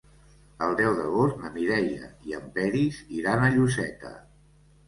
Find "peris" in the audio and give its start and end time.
2.57-3.01